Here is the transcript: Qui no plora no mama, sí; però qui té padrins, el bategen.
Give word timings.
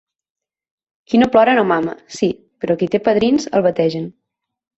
Qui 1.11 1.19
no 1.21 1.27
plora 1.35 1.53
no 1.59 1.65
mama, 1.73 1.93
sí; 2.15 2.31
però 2.65 2.77
qui 2.81 2.89
té 2.97 3.03
padrins, 3.11 3.47
el 3.61 3.67
bategen. 3.71 4.11